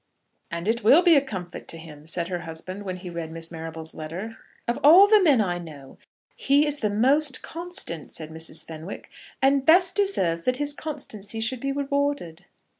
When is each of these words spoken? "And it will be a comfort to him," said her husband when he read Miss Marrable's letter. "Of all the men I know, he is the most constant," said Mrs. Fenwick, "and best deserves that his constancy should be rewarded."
"And 0.49 0.67
it 0.67 0.83
will 0.83 1.03
be 1.03 1.15
a 1.15 1.21
comfort 1.21 1.67
to 1.67 1.77
him," 1.77 2.07
said 2.07 2.27
her 2.27 2.39
husband 2.39 2.85
when 2.85 2.95
he 2.97 3.09
read 3.11 3.31
Miss 3.31 3.51
Marrable's 3.51 3.93
letter. 3.93 4.39
"Of 4.67 4.79
all 4.83 5.07
the 5.07 5.21
men 5.21 5.41
I 5.41 5.59
know, 5.59 5.99
he 6.35 6.65
is 6.65 6.79
the 6.79 6.89
most 6.89 7.43
constant," 7.43 8.09
said 8.09 8.31
Mrs. 8.31 8.65
Fenwick, 8.65 9.11
"and 9.43 9.63
best 9.63 9.93
deserves 9.93 10.45
that 10.45 10.57
his 10.57 10.73
constancy 10.73 11.39
should 11.39 11.59
be 11.59 11.71
rewarded." 11.71 12.45